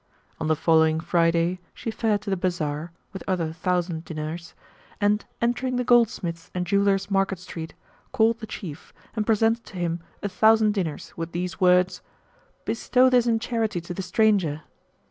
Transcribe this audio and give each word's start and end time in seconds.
On 0.39 0.47
the 0.47 0.55
following 0.55 0.99
Friday 0.99 1.59
she 1.75 1.91
fared 1.91 2.23
to 2.23 2.31
the 2.31 2.35
bazar 2.35 2.91
(with 3.13 3.23
other 3.27 3.53
thousand 3.53 4.03
dinars) 4.03 4.55
and, 4.99 5.25
entering 5.43 5.75
the 5.75 5.83
goldsmiths' 5.83 6.49
and 6.55 6.65
jewellers' 6.65 7.11
market 7.11 7.37
street, 7.37 7.75
called 8.11 8.39
the 8.39 8.47
Chief 8.47 8.95
and 9.15 9.27
presented 9.27 9.63
to 9.65 9.77
him 9.77 9.99
a 10.23 10.27
thousand 10.27 10.73
dinars 10.73 11.13
with 11.15 11.33
these 11.33 11.61
words, 11.61 12.01
"Bestow 12.65 13.11
this 13.11 13.27
in 13.27 13.37
charity 13.37 13.79
to 13.79 13.93
the 13.93 14.01
stranger!" 14.01 14.63